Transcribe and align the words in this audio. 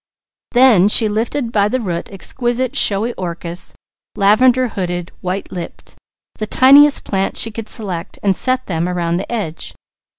Then 0.53 0.87
she 0.87 1.07
lifted 1.07 1.51
by 1.51 1.67
the 1.67 1.79
root 1.79 2.09
exquisite 2.11 2.75
showy 2.75 3.13
orchis, 3.19 3.75
lavender 4.15 4.69
hooded, 4.69 5.11
white 5.21 5.51
lipped, 5.51 5.95
the 6.39 6.47
tiniest 6.47 7.03
plants 7.03 7.39
she 7.39 7.51
could 7.51 7.69
select 7.69 8.17
and 8.23 8.35
set 8.35 8.65
them 8.65 8.89
around 8.89 9.17
the 9.17 9.31
edge. 9.31 9.75